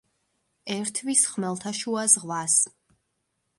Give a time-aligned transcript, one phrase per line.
[0.75, 2.59] ერთვის ხმელთაშუა ზღვას.